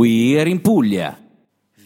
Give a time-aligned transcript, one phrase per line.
[0.00, 1.14] We're in Puglia.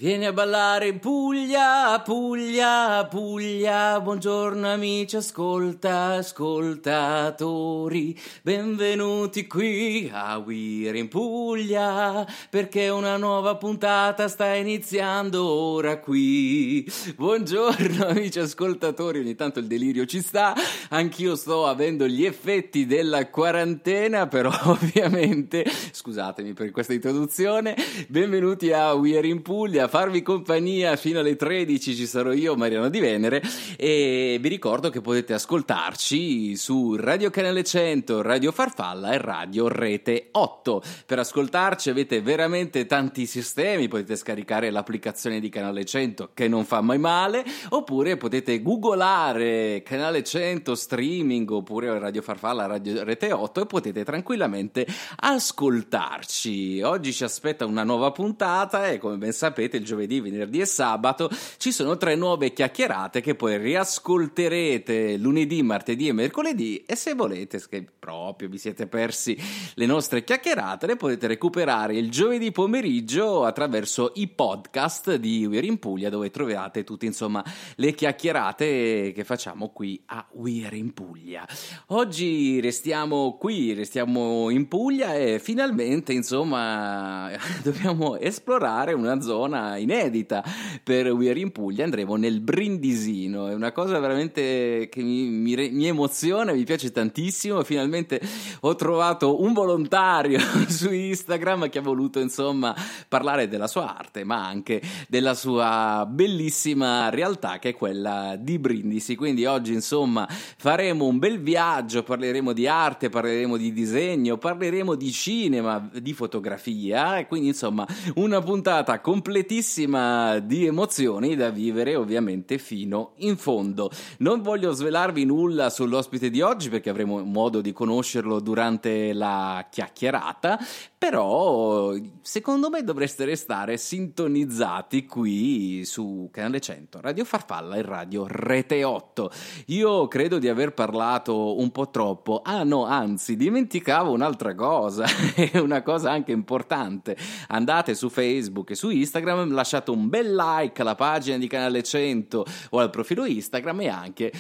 [0.05, 10.99] Vieni a ballare in Puglia, Puglia, Puglia, buongiorno amici, ascolta, ascoltatori, benvenuti qui a We're
[10.99, 16.87] in Puglia, perché una nuova puntata sta iniziando ora qui.
[17.17, 20.53] Buongiorno amici ascoltatori, ogni tanto il delirio ci sta,
[20.91, 27.75] anch'io sto avendo gli effetti della quarantena, però ovviamente, scusatemi per questa introduzione,
[28.09, 32.99] benvenuti a We're in Puglia farvi compagnia fino alle 13 ci sarò io, Mariano Di
[32.99, 33.41] Venere,
[33.77, 40.31] e vi ricordo che potete ascoltarci su Radio Canale 100, Radio Farfalla e Radio Rete
[40.33, 40.83] 8.
[41.07, 46.81] Per ascoltarci avete veramente tanti sistemi, potete scaricare l'applicazione di Canale 100 che non fa
[46.81, 53.67] mai male, oppure potete googolare Canale 100 streaming oppure Radio Farfalla, Radio Rete 8 e
[53.67, 54.85] potete tranquillamente
[55.21, 56.83] ascoltarci.
[56.83, 61.31] Oggi ci aspetta una nuova puntata e come ben sapete il giovedì, venerdì e sabato,
[61.59, 67.59] ci sono tre nuove chiacchierate che poi riascolterete lunedì, martedì e mercoledì e se volete,
[67.59, 69.37] se proprio vi siete persi
[69.75, 75.79] le nostre chiacchierate, le potete recuperare il giovedì pomeriggio attraverso i podcast di We're in
[75.79, 77.45] Puglia dove trovate tutte insomma
[77.77, 81.47] le chiacchierate che facciamo qui a We're in Puglia.
[81.89, 87.31] Oggi restiamo qui, restiamo in Puglia e finalmente insomma
[87.63, 90.45] dobbiamo esplorare una zona inedita
[90.83, 95.71] per We Are in Puglia, andremo nel Brindisino, è una cosa veramente che mi, mi,
[95.71, 98.21] mi emoziona, mi piace tantissimo, finalmente
[98.61, 102.75] ho trovato un volontario su Instagram che ha voluto insomma
[103.09, 109.17] parlare della sua arte, ma anche della sua bellissima realtà che è quella di Brindisi,
[109.17, 115.11] quindi oggi insomma faremo un bel viaggio, parleremo di arte, parleremo di disegno, parleremo di
[115.11, 117.19] cinema, di fotografia.
[117.19, 123.89] E quindi insomma una puntata completissima ricchissima di emozioni da vivere ovviamente fino in fondo.
[124.19, 130.59] Non voglio svelarvi nulla sull'ospite di oggi perché avremo modo di conoscerlo durante la chiacchierata,
[131.05, 131.93] però
[132.23, 139.31] secondo me dovreste restare sintonizzati qui su Canale 100, Radio Farfalla e Radio Rete 8.
[139.67, 142.41] Io credo di aver parlato un po' troppo.
[142.43, 145.05] Ah no, anzi, dimenticavo un'altra cosa,
[145.61, 147.19] una cosa anche importante.
[147.49, 152.47] Andate su Facebook e su Instagram lasciate un bel like alla pagina di Canale 100
[152.71, 154.33] o al profilo Instagram e anche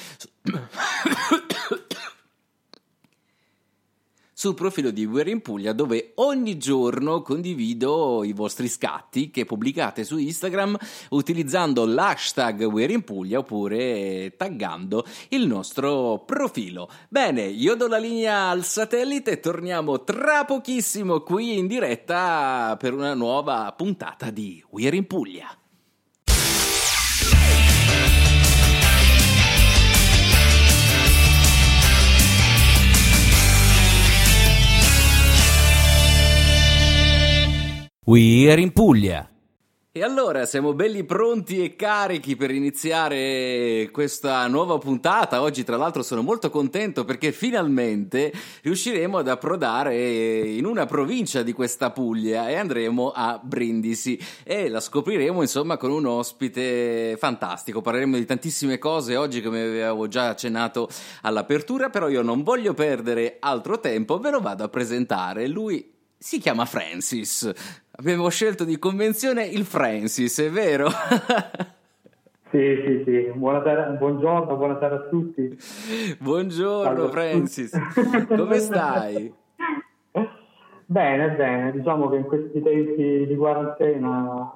[4.44, 10.05] sul profilo di We're in Puglia dove ogni giorno condivido i vostri scatti che pubblicate
[10.05, 10.77] su Instagram
[11.10, 16.91] utilizzando l'hashtag We're in Puglia oppure taggando il nostro profilo.
[17.09, 22.93] Bene, io do la linea al satellite e torniamo tra pochissimo qui in diretta per
[22.93, 25.56] una nuova puntata di We're in Puglia.
[38.06, 39.26] We're in Puglia.
[39.91, 45.41] E allora siamo belli pronti e carichi per iniziare questa nuova puntata.
[45.41, 49.97] Oggi, tra l'altro, sono molto contento perché finalmente riusciremo ad approdare
[50.50, 55.91] in una provincia di questa Puglia e andremo a Brindisi e la scopriremo insomma con
[55.91, 57.81] un ospite fantastico.
[57.81, 60.91] Parleremo di tantissime cose oggi, come avevo già accennato
[61.22, 65.47] all'apertura, però io non voglio perdere altro tempo, ve lo vado a presentare.
[65.48, 67.50] Lui si chiama Francis.
[67.97, 70.88] Abbiamo scelto di convenzione il Francis, è vero?
[72.55, 73.32] Sì, sì, sì.
[73.34, 75.59] Buonasera, buongiorno, buonasera a tutti.
[76.21, 77.77] Buongiorno allora, Francis,
[78.31, 79.34] come stai?
[80.87, 81.72] Bene, bene.
[81.72, 84.53] Diciamo che in questi tempi di quarantena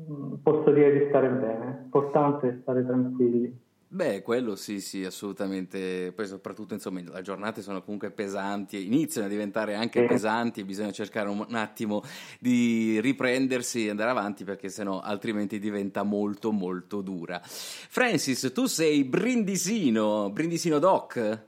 [0.00, 1.78] mm, posso dire di stare bene.
[1.80, 3.61] L'importante è stare tranquilli.
[3.94, 6.12] Beh, quello sì, sì, assolutamente.
[6.16, 10.92] Poi soprattutto, insomma, le giornate sono comunque pesanti, iniziano a diventare anche pesanti e bisogna
[10.92, 12.00] cercare un, un attimo
[12.40, 17.38] di riprendersi e andare avanti perché sennò altrimenti diventa molto molto dura.
[17.42, 21.42] Francis, tu sei brindisino, brindisino doc?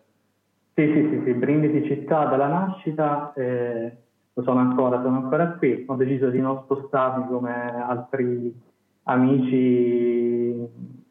[0.75, 3.97] Sì, sì, sì, sì, Brindisi città dalla nascita, eh,
[4.35, 5.83] lo sono ancora, sono ancora qui.
[5.87, 7.55] Ho deciso di non spostarmi come
[7.89, 8.55] altri
[9.05, 11.03] amici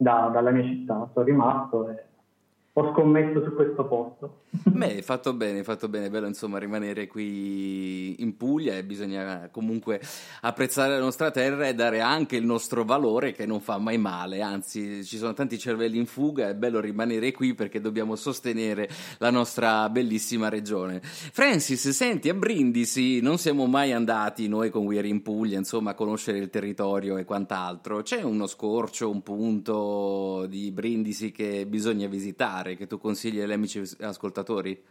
[0.00, 2.04] da, dalla mia città, sono rimasto e
[2.72, 4.42] ho scommesso su questo posto.
[4.50, 8.84] Beh, hai fatto bene, hai fatto bene, è bello insomma rimanere qui in Puglia e
[8.84, 10.00] bisogna comunque
[10.42, 14.40] apprezzare la nostra terra e dare anche il nostro valore che non fa mai male,
[14.40, 18.88] anzi ci sono tanti cervelli in fuga, è bello rimanere qui perché dobbiamo sostenere
[19.18, 21.00] la nostra bellissima regione.
[21.02, 25.94] Francis, senti, a Brindisi non siamo mai andati noi con Weir in Puglia, insomma, a
[25.94, 28.02] conoscere il territorio e quant'altro.
[28.02, 32.59] C'è uno scorcio, un punto di Brindisi che bisogna visitare?
[32.60, 34.82] Particolare che tu consigli agli amici ascoltatori?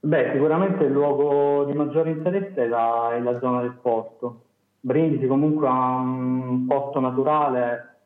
[0.00, 4.42] Beh, sicuramente il luogo di maggiore interesse è la, è la zona del porto.
[4.80, 7.96] Brindisi comunque ha un porto naturale,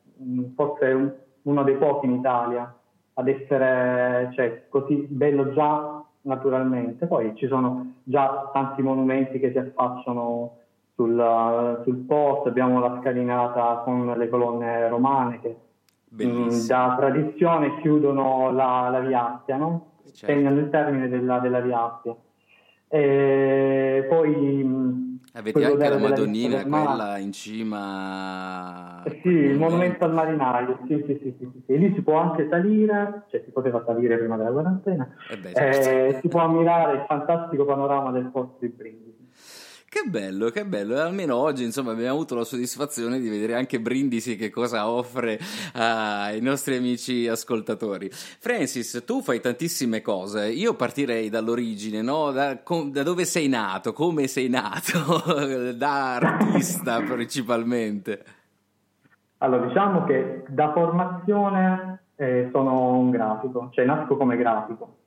[0.55, 2.73] forse uno dei pochi in Italia
[3.13, 7.05] ad essere cioè, così bello già naturalmente.
[7.05, 10.57] Poi ci sono già tanti monumenti che si affacciano
[10.95, 15.55] sul, sul porto, abbiamo la scalinata con le colonne romane che
[16.13, 16.67] Bellissimo.
[16.67, 19.91] da tradizione chiudono la, la Via Appia, no?
[20.13, 20.25] certo.
[20.25, 22.15] segnano il termine della, della Via Appia.
[22.89, 29.03] E poi avete anche la Madonnina, quella in cima.
[29.03, 31.35] Eh sì, il monumento al marinaio, sì, sì, sì,
[31.65, 35.89] sì, Lì si può anche salire, cioè si poteva salire prima della quarantena, eh certo.
[35.89, 39.10] eh, si può ammirare il fantastico panorama del porto di Brindisi.
[39.93, 40.97] Che bello, che bello.
[41.01, 45.37] Almeno oggi, insomma, abbiamo avuto la soddisfazione di vedere anche Brindisi che cosa offre
[45.73, 48.07] ai nostri amici ascoltatori.
[48.09, 50.49] Francis, tu fai tantissime cose.
[50.49, 52.31] Io partirei dall'origine, no?
[52.31, 55.25] Da, da dove sei nato, come sei nato,
[55.75, 58.23] da artista principalmente.
[59.39, 64.99] Allora, diciamo che da formazione eh, sono un grafico, cioè nasco come grafico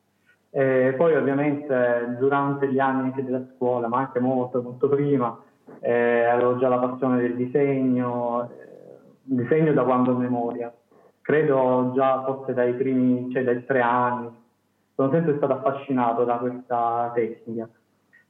[0.57, 5.37] e poi ovviamente durante gli anni anche della scuola, ma anche molto, molto prima,
[5.81, 10.73] eh, avevo già la passione del disegno, eh, disegno da quando ho memoria.
[11.23, 14.31] Credo già forse dai primi, cioè dai tre anni.
[14.95, 17.69] Sono sempre stato affascinato da questa tecnica.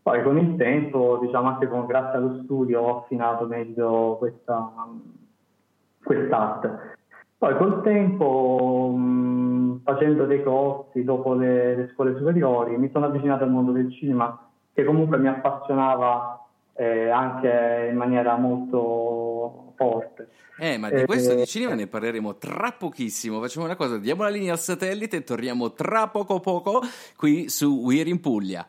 [0.03, 4.73] Poi con il tempo, diciamo anche con, grazie allo studio, ho affinato meglio questa,
[6.03, 6.93] quest'arte.
[7.37, 9.44] Poi col tempo, mh,
[9.83, 14.49] facendo dei corsi dopo le, le, scuole superiori, mi sono avvicinato al mondo del cinema,
[14.73, 20.29] che comunque mi appassionava eh, anche in maniera molto forte.
[20.59, 23.41] Eh, ma di questo eh, di cinema ne parleremo tra pochissimo.
[23.41, 26.81] Facciamo una cosa, diamo la linea al satellite e torniamo tra poco poco
[27.17, 28.67] qui su We're in Puglia.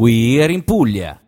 [0.00, 1.27] We're in Puglia.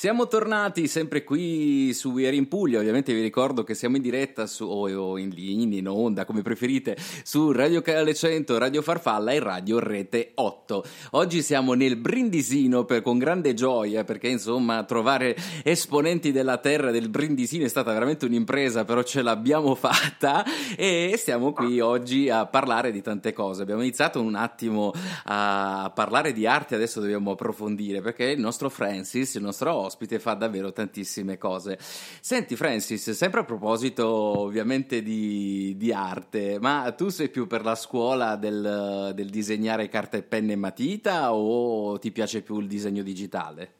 [0.00, 4.02] Siamo tornati sempre qui su We Are in Puglia, ovviamente vi ricordo che siamo in
[4.02, 9.32] diretta su, o in linea, in onda, come preferite, su Radio Canale 100, Radio Farfalla
[9.32, 10.84] e Radio Rete 8.
[11.10, 17.10] Oggi siamo nel Brindisino per, con grande gioia perché insomma trovare esponenti della terra del
[17.10, 20.46] Brindisino è stata veramente un'impresa, però ce l'abbiamo fatta
[20.78, 23.60] e stiamo qui oggi a parlare di tante cose.
[23.60, 24.94] Abbiamo iniziato un attimo
[25.24, 30.34] a parlare di arte, adesso dobbiamo approfondire perché il nostro Francis, il nostro ospite fa
[30.34, 31.76] davvero tantissime cose.
[31.80, 37.74] Senti Francis, sempre a proposito ovviamente di, di arte, ma tu sei più per la
[37.74, 43.02] scuola del, del disegnare carta e penna e matita o ti piace più il disegno
[43.02, 43.72] digitale?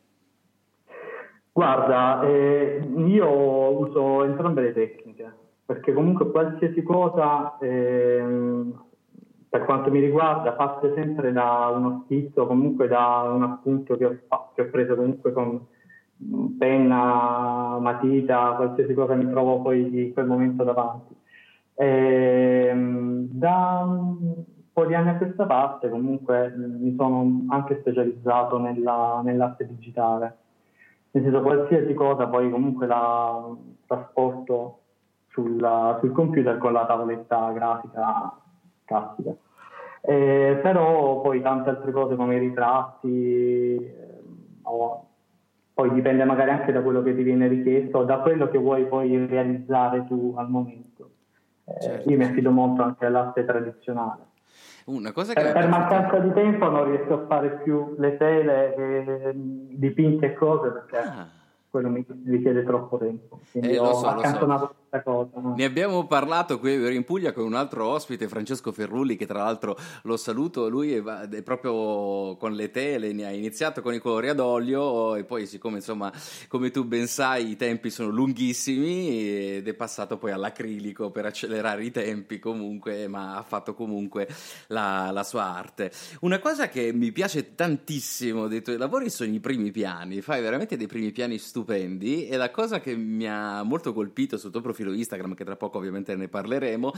[1.53, 5.33] Guarda, eh, io uso entrambe le tecniche,
[5.65, 8.65] perché comunque qualsiasi cosa, eh,
[9.49, 14.17] per quanto mi riguarda, parte sempre da uno schizzo, comunque da un appunto che ho,
[14.55, 15.67] che ho preso comunque con,
[16.59, 21.15] penna, matita, qualsiasi cosa mi trovo poi in quel momento davanti.
[21.75, 28.59] E, ehm, da un po' di anni a questa parte comunque mi sono anche specializzato
[28.59, 30.37] nella, nell'arte digitale,
[31.13, 34.79] nel senso qualsiasi cosa poi comunque la trasporto
[35.29, 38.35] sulla, sul computer con la tavoletta grafica
[38.85, 39.35] classica.
[40.03, 44.23] Eh, però poi tante altre cose come i ritratti eh,
[45.81, 49.27] poi dipende magari anche da quello che ti viene richiesto, da quello che vuoi poi
[49.27, 51.11] realizzare tu al momento.
[51.65, 52.11] Eh, certo.
[52.11, 54.25] Io mi affido molto anche all'arte tradizionale.
[54.87, 58.75] Una cosa che per, per mancanza di tempo non riesco a fare più le tele,
[58.75, 61.27] e dipinti e cose perché ah.
[61.71, 63.41] quello mi richiede troppo tempo.
[63.51, 64.75] Quindi eh, lo so, so.
[64.91, 65.41] Questa cosa.
[65.41, 65.55] No?
[65.57, 69.79] Ne abbiamo parlato qui in Puglia con un altro ospite, Francesco Ferrulli, che tra l'altro
[70.03, 74.29] lo saluto, lui è, è proprio con le tele, ne ha iniziato con i colori
[74.29, 76.13] ad olio e poi siccome insomma,
[76.49, 81.85] come tu ben sai, i tempi sono lunghissimi ed è passato poi all'acrilico per accelerare
[81.85, 84.29] i tempi comunque, ma ha fatto comunque
[84.69, 85.93] la, la sua arte.
[86.21, 90.77] Una cosa che mi piace tantissimo dei tuoi lavori sono i primi piani, fai veramente
[90.77, 94.93] dei primi piani stupendi e la cosa che mi ha molto colpito sul tuo profilo
[94.93, 96.93] Instagram, che tra poco ovviamente ne parleremo,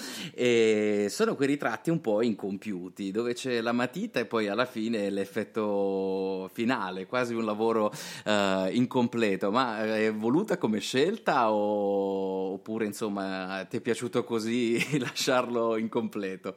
[1.09, 6.49] sono quei ritratti un po' incompiuti, dove c'è la matita e poi alla fine l'effetto
[6.53, 12.53] finale, quasi un lavoro uh, incompleto, ma eh, è voluta come scelta o...
[12.53, 16.55] oppure insomma ti è piaciuto così lasciarlo incompleto?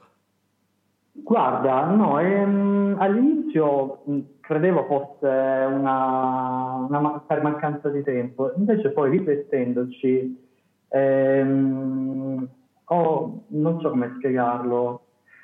[1.18, 4.04] Guarda, no, ehm, all'inizio
[4.42, 10.45] credevo fosse una, una, mancanza di tempo, invece poi riflettendoci,
[10.96, 12.48] ehm,
[12.86, 15.02] ho, non so come spiegarlo,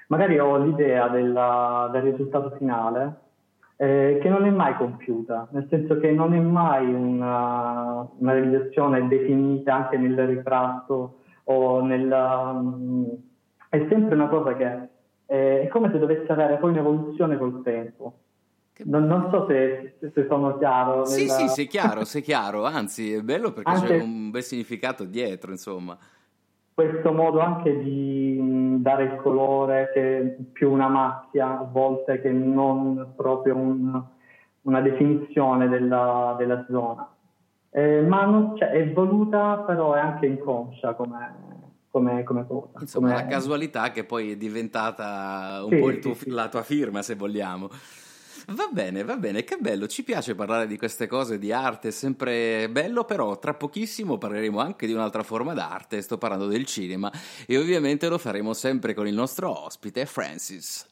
[0.07, 3.19] magari ho l'idea della, del risultato finale
[3.75, 9.07] eh, che non è mai compiuta, nel senso che non è mai una, una realizzazione
[9.07, 12.09] definita anche nel ritratto o nel...
[12.09, 13.07] Um,
[13.69, 14.89] è sempre una cosa che
[15.25, 18.13] eh, è come se dovesse avere poi un'evoluzione col tempo.
[18.85, 21.05] Non, non, so se, se, sono chiaro.
[21.05, 21.33] Sì, nella...
[21.33, 25.51] sì, sei chiaro, sei chiaro, anzi è bello perché anche c'è un bel significato dietro,
[25.51, 25.97] insomma.
[26.73, 30.21] Questo modo anche di dare il colore che è
[30.51, 34.01] più una macchia a volte che non proprio un,
[34.61, 37.07] una definizione della, della zona.
[37.69, 41.33] Eh, ma non, cioè, è voluta però è anche inconscia come,
[41.89, 42.79] come, come cosa.
[42.79, 43.21] Insomma, come...
[43.21, 47.15] la casualità che poi è diventata un sì, po' tuo, sì, la tua firma, se
[47.15, 47.69] vogliamo.
[48.53, 51.91] Va bene, va bene, che bello, ci piace parlare di queste cose di arte, è
[51.91, 57.09] sempre bello, però tra pochissimo parleremo anche di un'altra forma d'arte, sto parlando del cinema
[57.45, 60.85] e ovviamente lo faremo sempre con il nostro ospite Francis.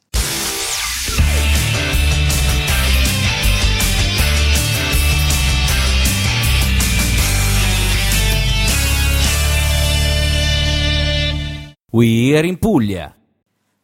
[11.90, 13.19] We are in Puglia.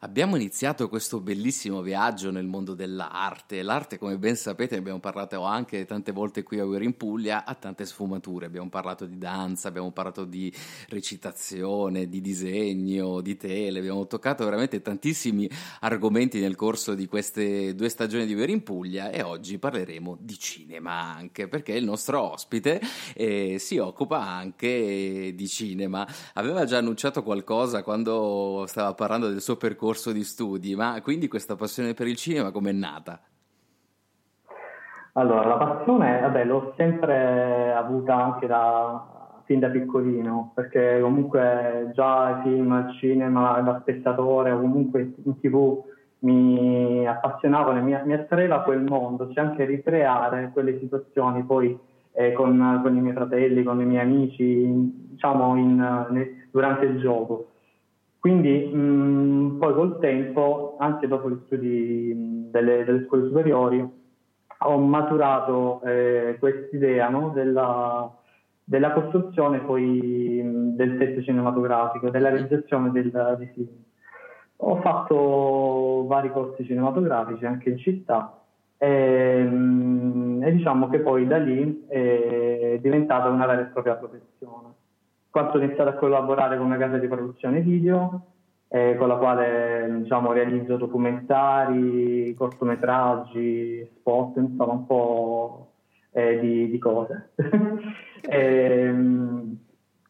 [0.06, 3.60] Abbiamo iniziato questo bellissimo viaggio nel mondo dell'arte.
[3.62, 7.54] L'arte, come ben sapete, abbiamo parlato anche tante volte qui a We're in Puglia, ha
[7.54, 8.46] tante sfumature.
[8.46, 10.50] Abbiamo parlato di danza, abbiamo parlato di
[10.90, 17.88] recitazione, di disegno, di tele, abbiamo toccato veramente tantissimi argomenti nel corso di queste due
[17.88, 22.80] stagioni di We're in Puglia e oggi parleremo di cinema anche, perché il nostro ospite
[23.12, 26.06] eh, si occupa anche di cinema.
[26.34, 31.26] Aveva già annunciato qualcosa quando stava parlando del suo percorso percorso di studi, ma quindi
[31.26, 33.20] questa passione per il cinema com'è nata?
[35.12, 42.38] Allora, la passione, vabbè, l'ho sempre avuta anche da, fin da piccolino, perché comunque già
[42.38, 45.82] i film, il cinema, da spettatore o comunque in tv
[46.18, 51.78] mi appassionavano e mi, mi attraeva quel mondo, cioè anche ricreare quelle situazioni poi
[52.12, 54.66] eh, con, con, i miei fratelli, con i miei amici,
[55.10, 57.52] diciamo in, ne, durante il gioco.
[58.26, 63.88] Quindi mh, poi col tempo, anche dopo gli studi delle, delle scuole superiori,
[64.58, 67.30] ho maturato eh, quest'idea no?
[67.32, 68.12] della,
[68.64, 70.40] della, costruzione poi
[70.74, 73.68] del set cinematografico, della realizzazione del, dei film.
[74.56, 78.42] Ho fatto vari corsi cinematografici anche in città
[78.76, 84.84] e, e diciamo che poi da lì è diventata una vera e propria professione
[85.36, 88.22] quanto ho iniziato a collaborare con una casa di produzione video
[88.68, 95.72] eh, con la quale diciamo, realizzo documentari, cortometraggi, spot, insomma un po'
[96.12, 97.32] eh, di, di, cose.
[97.36, 98.32] e,
[98.88, 99.58] ehm,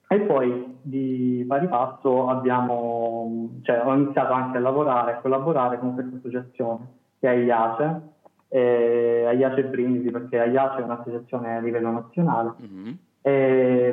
[0.06, 5.95] e, poi di pari passo abbiamo, cioè, ho iniziato anche a lavorare, a collaborare con
[5.95, 8.00] questa associazione che è IACE,
[8.47, 12.52] eh, IACE Brindisi perché IACE è un'associazione a livello nazionale.
[12.62, 12.92] Mm-hmm
[13.26, 13.90] eh,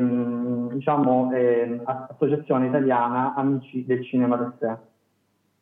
[0.74, 4.78] diciamo, eh, Associazione Italiana Amici del Cinema da sé,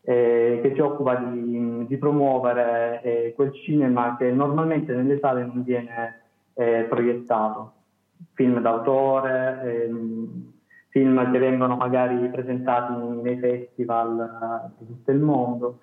[0.02, 5.64] eh, che si occupa di, di promuovere eh, quel cinema che normalmente nelle sale non
[5.64, 6.24] viene
[6.56, 7.72] eh, proiettato,
[8.34, 10.52] film d'autore, ehm,
[10.90, 15.80] film che vengono magari presentati nei festival eh, di tutto il mondo.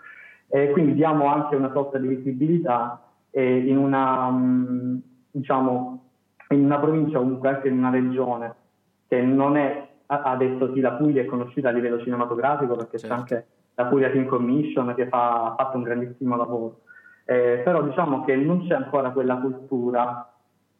[0.48, 3.02] Quindi diamo anche una sorta di visibilità
[3.32, 4.98] in una, um,
[5.30, 6.07] diciamo,
[6.50, 8.54] in una provincia, comunque anche in una regione
[9.06, 13.14] che non è adesso sì la Puglia è conosciuta a livello cinematografico perché certo.
[13.14, 16.80] c'è anche la Puglia Film Commission che fa, ha fatto un grandissimo lavoro,
[17.24, 20.32] eh, però diciamo che non c'è ancora quella cultura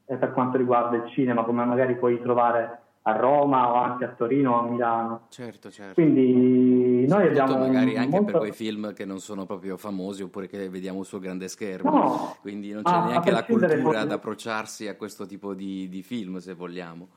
[0.07, 4.09] eh, per quanto riguarda il cinema come magari puoi trovare a Roma o anche a
[4.09, 5.21] Torino o a Milano.
[5.29, 5.95] Certo, certo.
[5.95, 6.68] Quindi
[7.09, 8.25] noi abbiamo magari anche molto...
[8.33, 11.91] per quei film che non sono proprio famosi oppure che vediamo sul grande schermo.
[11.91, 15.89] No, Quindi non c'è a- a neanche la cultura ad approcciarsi a questo tipo di,
[15.89, 17.09] di film, se vogliamo.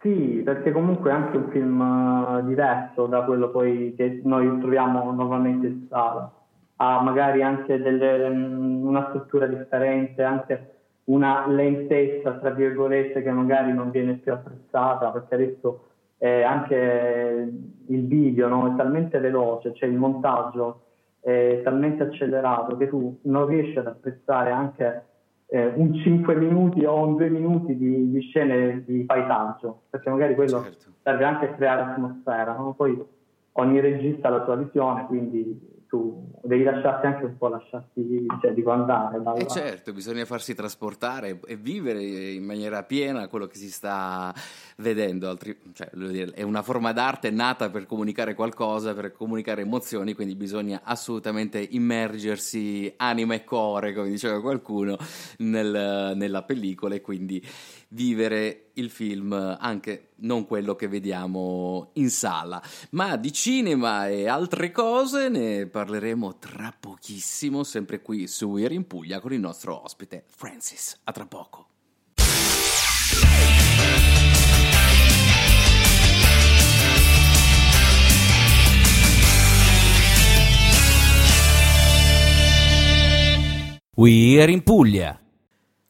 [0.00, 5.12] Sì, perché comunque è anche un film eh, diverso da quello poi che noi troviamo
[5.12, 6.32] normalmente in sala.
[6.76, 10.70] Ha magari anche delle- mm, una struttura differente, anche
[11.04, 15.86] una lentezza, tra virgolette, che magari non viene più apprezzata, perché adesso
[16.22, 17.52] eh, anche
[17.86, 20.82] il video no, è talmente veloce, cioè il montaggio
[21.18, 25.04] è talmente accelerato che tu non riesci ad apprezzare anche
[25.46, 30.36] eh, un 5 minuti o un 2 minuti di, di scene di paesaggio, perché magari
[30.36, 30.92] quello Certo.
[31.02, 32.72] serve anche a creare atmosfera, no?
[32.74, 33.04] Poi
[33.54, 38.54] ogni regista ha la sua visione, quindi tu devi lasciarti anche un po' lasciarti, cioè
[38.54, 39.36] dico andare dalla...
[39.36, 44.32] E certo, bisogna farsi trasportare e vivere in maniera piena quello che si sta
[44.78, 45.28] vedendo.
[45.28, 50.34] altri- cioè, dire, è una forma d'arte nata per comunicare qualcosa, per comunicare emozioni, quindi
[50.34, 54.96] bisogna assolutamente immergersi anima e cuore, come diceva qualcuno,
[55.40, 57.46] nel- nella pellicola e quindi
[57.92, 62.62] vivere il film anche non quello che vediamo in sala.
[62.90, 68.86] Ma di cinema e altre cose ne parleremo tra pochissimo, sempre qui su We're in
[68.86, 70.98] Puglia con il nostro ospite Francis.
[71.04, 71.66] A tra poco.
[83.94, 85.21] We're in Puglia.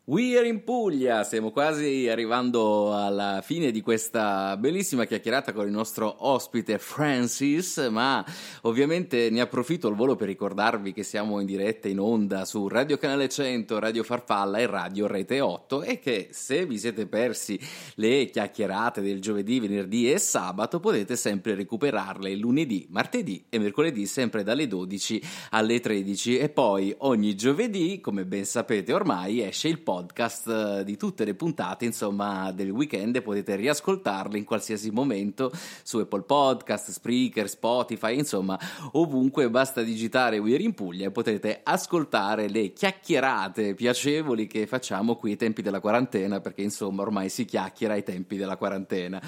[0.05, 6.27] We're in Puglia, stiamo quasi arrivando alla fine di questa bellissima chiacchierata con il nostro
[6.27, 8.25] ospite Francis, ma
[8.63, 12.99] ovviamente ne approfitto al volo per ricordarvi che siamo in diretta in onda su Radio
[12.99, 17.57] Canale 100, Radio Farfalla e Radio Rete 8 e che se vi siete persi
[17.95, 24.43] le chiacchierate del giovedì, venerdì e sabato potete sempre recuperarle lunedì, martedì e mercoledì sempre
[24.43, 29.91] dalle 12 alle 13 e poi ogni giovedì, come ben sapete ormai, esce il podcast
[30.01, 35.51] eh, di tutte le puntate, insomma, del weekend potete riascoltarle in qualsiasi momento
[35.83, 38.59] su Apple Podcast, Spreaker, Spotify, insomma,
[38.93, 45.33] ovunque basta digitare We're in Puglia e potete ascoltare le chiacchierate piacevoli che facciamo qui
[45.33, 49.21] ai tempi della quarantena, perché insomma ormai si chiacchiera ai tempi della quarantena.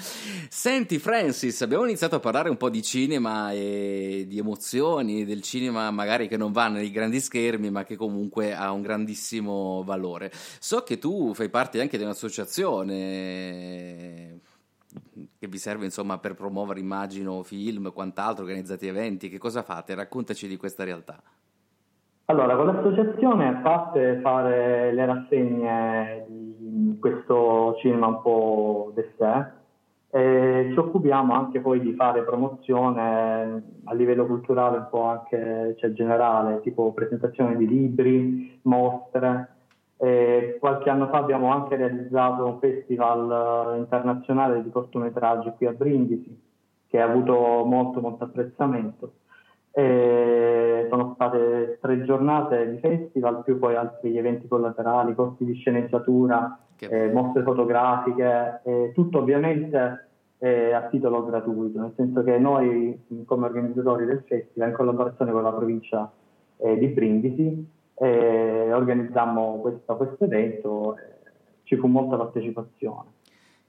[0.49, 5.91] Senti Francis, abbiamo iniziato a parlare un po' di cinema e di emozioni, del cinema
[5.91, 10.31] magari che non va nei grandi schermi, ma che comunque ha un grandissimo valore.
[10.59, 14.39] So che tu fai parte anche di un'associazione
[15.37, 19.29] che vi serve insomma per promuovere immagino film, quant'altro, organizzati eventi.
[19.29, 19.95] Che cosa fate?
[19.95, 21.21] Raccontaci di questa realtà.
[22.25, 29.51] Allora, con l'associazione, a parte fare le rassegne di questo cinema un po' d'essè,
[30.09, 35.91] eh, ci occupiamo anche poi di fare promozione a livello culturale un po' anche cioè,
[35.91, 39.54] generale, tipo presentazione di libri, mostre.
[39.97, 45.71] Eh, qualche anno fa abbiamo anche realizzato un festival eh, internazionale di cortometraggi qui a
[45.71, 46.37] Brindisi,
[46.87, 49.13] che ha avuto molto molto apprezzamento.
[49.71, 56.59] E sono state tre giornate di festival, più poi altri eventi collaterali, corsi di sceneggiatura,
[56.79, 60.07] eh, mostre fotografiche, eh, tutto ovviamente
[60.39, 65.43] eh, a titolo gratuito, nel senso che noi come organizzatori del festival, in collaborazione con
[65.43, 66.11] la provincia
[66.57, 71.01] eh, di Brindisi, eh, organizzammo questo, questo evento, eh,
[71.63, 73.13] ci fu molta partecipazione.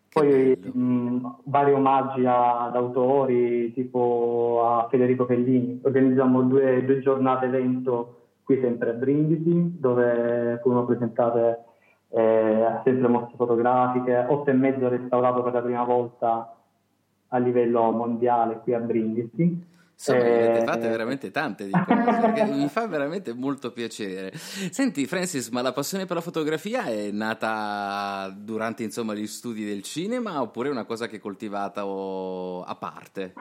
[0.09, 5.81] Poi mh, vari omaggi ad autori, tipo a Federico Fellini.
[5.83, 11.65] Organizzammo due, due giornate evento qui sempre a Brindisi, dove furono presentate
[12.09, 16.57] eh, sempre mostre fotografiche, otto e mezzo restaurato per la prima volta
[17.29, 19.75] a livello mondiale qui a Brindisi.
[19.99, 24.31] Insomma, ne avete Eh, fatte veramente tante di cose, mi fa veramente molto piacere.
[24.35, 29.83] Senti, Francis, ma la passione per la fotografia è nata durante insomma, gli studi del
[29.83, 33.33] cinema oppure è una cosa che hai coltivata o- a parte?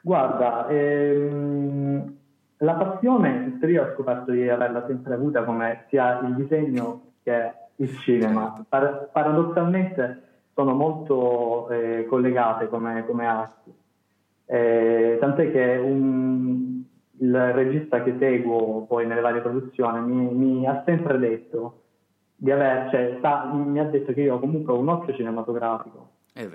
[0.00, 2.16] Guarda, ehm,
[2.58, 7.52] la passione in teoria ho scoperto di averla sempre avuta come sia il disegno che
[7.76, 8.64] il cinema.
[8.68, 10.22] Par- paradossalmente
[10.54, 13.72] sono molto eh, collegate come, come arti.
[14.52, 16.82] Eh, tant'è che un-
[17.20, 21.78] il regista che seguo poi nelle varie produzioni mi, mi ha sempre detto
[22.36, 26.08] di aver, cioè, sa- mi ha detto che io comunque ho un occhio cinematografico.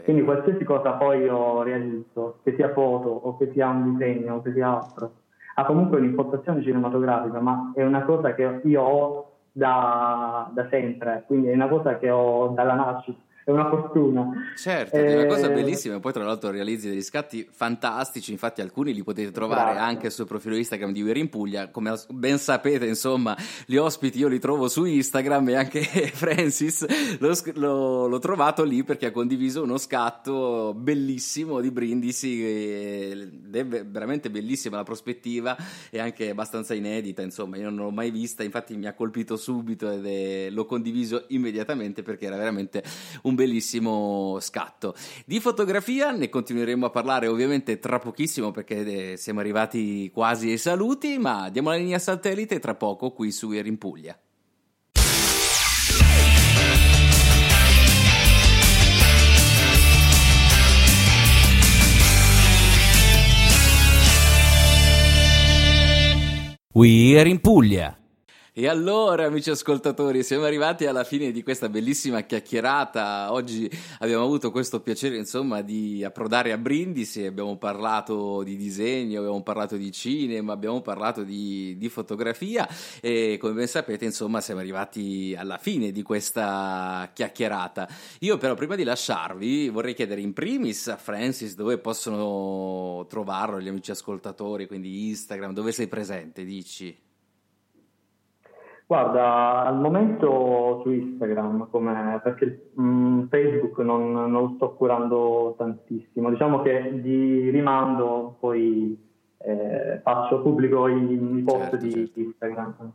[0.03, 4.41] Quindi qualsiasi cosa poi io realizzo, che sia foto o che sia un disegno o
[4.43, 5.11] che sia altro,
[5.55, 11.47] ha comunque un'impostazione cinematografica, ma è una cosa che io ho da, da sempre, quindi
[11.47, 13.17] è una cosa che ho dalla nascita.
[13.47, 14.51] È una fortuna.
[14.57, 16.01] Certo, è una cosa bellissima.
[16.01, 18.33] Poi, tra l'altro, realizzi degli scatti fantastici.
[18.33, 19.79] Infatti, alcuni li potete trovare Grazie.
[19.79, 21.69] anche sul profilo Instagram di We're in Puglia.
[21.69, 25.79] Come ben sapete, insomma, gli ospiti io li trovo su Instagram e anche
[26.11, 26.85] Francis
[27.19, 32.45] l'ho, l'ho, trovato lì perché ha condiviso uno scatto bellissimo di Brindisi.
[32.45, 35.55] Ed è veramente bellissima la prospettiva
[35.89, 37.21] e anche abbastanza inedita.
[37.21, 38.43] Insomma, io non l'ho mai vista.
[38.43, 42.83] Infatti, mi ha colpito subito ed è, l'ho condiviso immediatamente perché era veramente
[43.21, 44.95] un bellissimo scatto.
[45.25, 50.57] Di fotografia ne continueremo a parlare ovviamente tra pochissimo perché eh, siamo arrivati quasi ai
[50.57, 54.19] saluti, ma diamo la linea satellite tra poco qui su Air in Puglia.
[66.73, 68.06] We're in Puglia.
[68.59, 73.31] E allora, amici ascoltatori, siamo arrivati alla fine di questa bellissima chiacchierata.
[73.31, 77.23] Oggi abbiamo avuto questo piacere, insomma, di approdare a Brindisi.
[77.23, 82.67] Abbiamo parlato di disegno, abbiamo parlato di cinema, abbiamo parlato di, di fotografia
[82.99, 87.87] e come ben sapete, insomma, siamo arrivati alla fine di questa chiacchierata.
[88.21, 93.67] Io però prima di lasciarvi vorrei chiedere in primis a Francis dove possono trovarlo gli
[93.67, 97.05] amici ascoltatori, quindi Instagram, dove sei presente, dici?
[98.87, 101.67] Guarda, al momento su Instagram,
[102.23, 106.29] perché mh, mm, Facebook non, non, lo sto curando tantissimo.
[106.29, 108.97] Diciamo che di rimando poi
[109.39, 112.19] eh, faccio pubblico i, i post certo, di certo.
[112.21, 112.91] Instagram.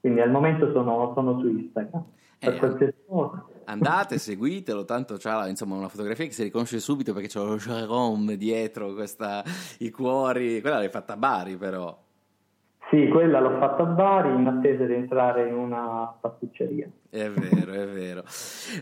[0.00, 2.04] Quindi al momento sono, sono su Instagram.
[2.38, 3.46] Per eh, qualsiasi cosa.
[3.64, 8.36] Andate, seguitelo, tanto c'ha insomma, una fotografia che si riconosce subito perché c'è lo Jerome
[8.36, 9.42] dietro, questa,
[9.78, 12.08] i cuori, quella l'hai fatta a Bari però.
[12.90, 16.90] Sì, quella l'ho fatta a Bari in attesa di entrare in una pasticceria.
[17.08, 18.24] È vero, è vero.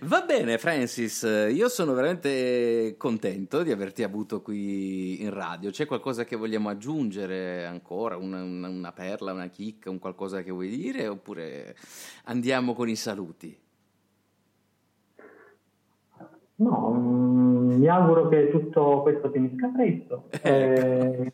[0.04, 5.68] Va bene, Francis, io sono veramente contento di averti avuto qui in radio.
[5.68, 8.16] C'è qualcosa che vogliamo aggiungere ancora?
[8.16, 11.06] Una, una, una perla, una chicca, un qualcosa che vuoi dire?
[11.06, 11.76] Oppure
[12.24, 13.54] andiamo con i saluti?
[16.54, 20.30] No, mm, mi auguro che tutto questo finisca presto.
[20.42, 21.32] Eh,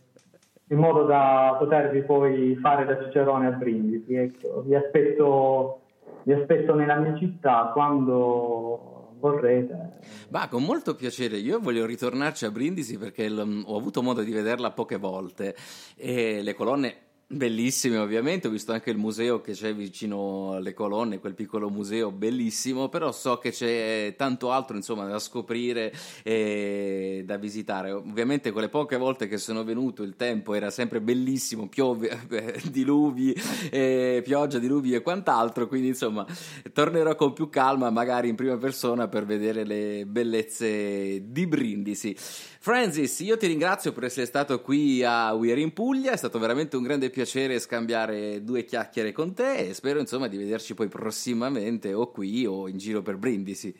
[0.74, 4.14] in modo da potervi poi fare da Cicerone a Brindisi.
[4.14, 5.80] Ecco, vi, aspetto,
[6.24, 9.92] vi aspetto nella mia città quando vorrete.
[10.30, 14.72] Ma con molto piacere, io voglio ritornarci a Brindisi perché ho avuto modo di vederla
[14.72, 15.54] poche volte
[15.96, 16.96] e le colonne
[17.34, 22.12] Bellissime ovviamente, ho visto anche il museo che c'è vicino alle colonne, quel piccolo museo
[22.12, 25.92] bellissimo, però so che c'è tanto altro insomma da scoprire
[26.22, 27.90] e da visitare.
[27.90, 32.20] Ovviamente quelle poche volte che sono venuto il tempo era sempre bellissimo, piove,
[32.70, 33.34] diluvi,
[33.68, 36.24] eh, pioggia, diluvi e quant'altro, quindi insomma
[36.72, 42.16] tornerò con più calma magari in prima persona per vedere le bellezze di Brindisi.
[42.16, 46.76] Francis, io ti ringrazio per essere stato qui a We're in Puglia, è stato veramente
[46.76, 47.22] un grande piacere
[47.58, 52.68] scambiare due chiacchiere con te e spero insomma di vederci poi prossimamente o qui o
[52.68, 53.74] in giro per Brindisi.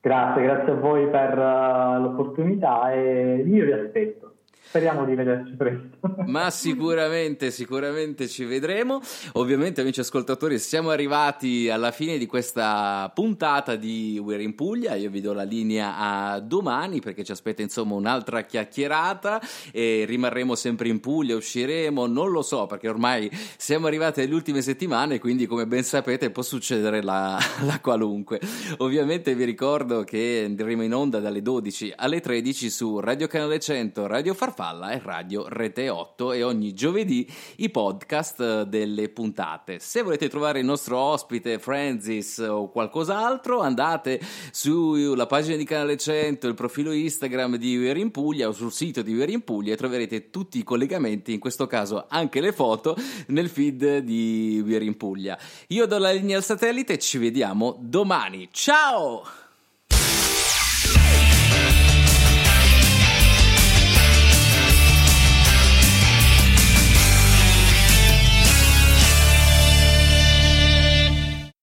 [0.00, 4.31] Grazie, grazie a voi per uh, l'opportunità e io vi aspetto.
[4.72, 5.98] Speriamo di vederci presto.
[6.24, 9.02] Ma sicuramente, sicuramente ci vedremo.
[9.32, 14.94] Ovviamente, amici ascoltatori, siamo arrivati alla fine di questa puntata di We're in Puglia.
[14.94, 20.54] Io vi do la linea a domani perché ci aspetta insomma un'altra chiacchierata e rimarremo
[20.54, 25.44] sempre in Puglia, usciremo, non lo so perché ormai siamo arrivati alle ultime settimane, quindi
[25.44, 28.40] come ben sapete può succedere la, la qualunque.
[28.78, 34.06] Ovviamente vi ricordo che andremo in onda dalle 12 alle 13 su Radio Canale 100,
[34.06, 39.80] Radio Farfalla Farfalla e Radio Rete 8 e ogni giovedì i podcast delle puntate.
[39.80, 44.20] Se volete trovare il nostro ospite Francis o qualcos'altro andate
[44.52, 49.02] sulla pagina di Canale 100, il profilo Instagram di We're in Puglia o sul sito
[49.02, 52.94] di We're in Puglia e troverete tutti i collegamenti, in questo caso anche le foto,
[53.28, 55.36] nel feed di We're in Puglia.
[55.68, 58.48] Io do la linea al satellite e ci vediamo domani.
[58.52, 59.41] Ciao!